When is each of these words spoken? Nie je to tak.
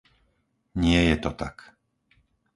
Nie 0.83 1.01
je 1.09 1.15
to 1.23 1.31
tak. 1.41 1.55